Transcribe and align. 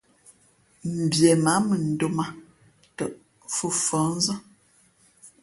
Mbie 0.99 1.31
mǎ 1.43 1.53
mʉndōm 1.67 2.17
ā 2.23 2.25
tαꞌ 2.97 3.15
fhʉ̄ 3.55 3.71
mfα̌hnzά. 3.79 4.35